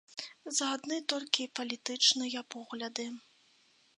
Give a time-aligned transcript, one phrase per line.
[0.59, 3.05] За адны толькі палітычныя погляды.